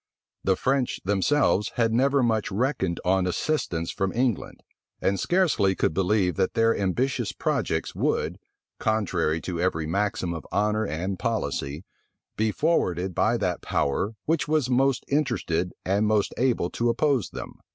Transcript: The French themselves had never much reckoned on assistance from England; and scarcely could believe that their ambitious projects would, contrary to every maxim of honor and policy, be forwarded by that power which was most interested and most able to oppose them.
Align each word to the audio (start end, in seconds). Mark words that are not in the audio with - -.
The 0.43 0.55
French 0.55 0.99
themselves 1.05 1.73
had 1.75 1.93
never 1.93 2.23
much 2.23 2.49
reckoned 2.49 2.99
on 3.05 3.27
assistance 3.27 3.91
from 3.91 4.11
England; 4.13 4.63
and 4.99 5.19
scarcely 5.19 5.75
could 5.75 5.93
believe 5.93 6.37
that 6.37 6.55
their 6.55 6.75
ambitious 6.75 7.33
projects 7.33 7.93
would, 7.93 8.39
contrary 8.79 9.39
to 9.41 9.61
every 9.61 9.85
maxim 9.85 10.33
of 10.33 10.47
honor 10.51 10.87
and 10.87 11.19
policy, 11.19 11.85
be 12.35 12.51
forwarded 12.51 13.13
by 13.13 13.37
that 13.37 13.61
power 13.61 14.15
which 14.25 14.47
was 14.47 14.71
most 14.71 15.05
interested 15.07 15.71
and 15.85 16.07
most 16.07 16.33
able 16.35 16.71
to 16.71 16.89
oppose 16.89 17.29
them. 17.29 17.59